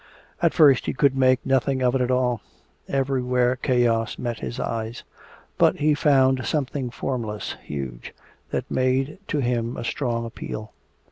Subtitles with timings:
[0.41, 2.41] At first he could make nothing of it at all;
[2.87, 5.03] everywhere chaos met his eyes.
[5.59, 8.11] But he found something formless, huge,
[8.49, 10.71] that made to him a strong appeal.